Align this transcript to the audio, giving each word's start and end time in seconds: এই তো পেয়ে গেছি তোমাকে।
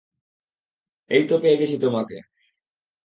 এই 1.11 1.23
তো 1.27 1.35
পেয়ে 1.41 1.59
গেছি 1.59 1.75
তোমাকে। 1.77 2.15